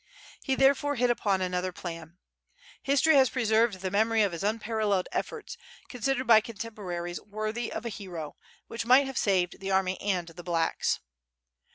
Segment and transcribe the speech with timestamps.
[0.41, 2.17] He therefore hit upon another plan.
[2.81, 5.57] History has preserved the memory of his un paralled efforts,
[5.89, 8.33] considered by contemporaries worthy of a hero, and
[8.67, 11.01] which might have saved the army and the "blacks.''